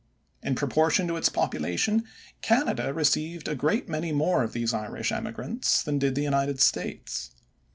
In 0.41 0.55
proportion 0.55 1.07
to 1.09 1.15
its 1.15 1.29
population 1.29 2.05
Canada 2.41 2.91
received 2.91 3.47
a 3.47 3.53
great 3.53 3.87
many 3.87 4.11
more 4.11 4.41
of 4.41 4.51
these 4.51 4.73
Irish 4.73 5.11
emigrants 5.11 5.83
than 5.83 5.99
did 5.99 6.15
the 6.15 6.23
United 6.23 6.59
States. 6.59 7.29